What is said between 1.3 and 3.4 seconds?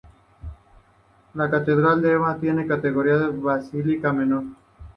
La catedral de Évora tiene categoría de